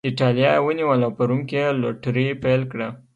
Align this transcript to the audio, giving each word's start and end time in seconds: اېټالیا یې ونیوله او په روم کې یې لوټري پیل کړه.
اېټالیا 0.09 0.49
یې 0.57 0.63
ونیوله 0.65 1.03
او 1.07 1.15
په 1.17 1.23
روم 1.29 1.41
کې 1.49 1.55
یې 1.63 1.77
لوټري 1.81 2.25
پیل 2.43 2.61
کړه. 2.71 2.87